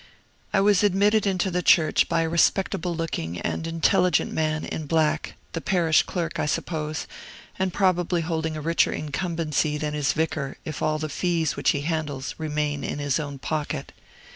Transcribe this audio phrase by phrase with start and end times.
[0.51, 5.35] I was admitted into the church by a respectable looking and intelligent man in black,
[5.53, 7.05] the parish clerk, I suppose,
[7.59, 11.81] and probably holding a richer incumbency than his vicar, if all the fees which he
[11.81, 13.91] handles remain in his own pocket.